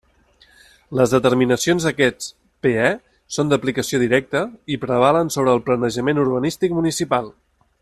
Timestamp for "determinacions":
1.15-1.85